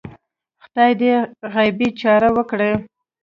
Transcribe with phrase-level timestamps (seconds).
[0.63, 1.13] خدای دې
[1.53, 2.71] غیبي چاره وکړه